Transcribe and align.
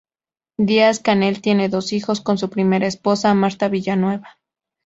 Díaz-Canel 0.57 1.43
tiene 1.43 1.69
dos 1.69 1.93
hijos 1.93 2.21
con 2.21 2.39
su 2.39 2.49
primera 2.49 2.87
esposa, 2.87 3.35
Marta 3.35 3.67
Villanueva. 3.67 4.39